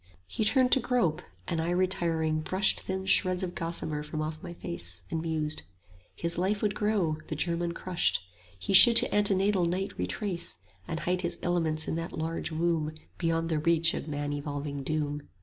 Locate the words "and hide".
10.87-11.21